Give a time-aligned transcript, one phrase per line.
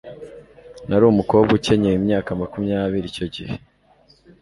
[0.87, 3.55] Nari umukobwa ukenyeye imyaka makumyabiri icyo gihe